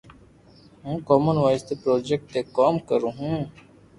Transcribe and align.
ھون 0.83 0.95
ڪومن 1.09 1.35
وائس 1.43 1.61
تو 1.67 1.73
پروجيڪٽ 1.83 2.25
تي 2.33 2.39
ڪوم 2.57 2.73
ڪرو 2.89 3.09
ھون 3.17 3.37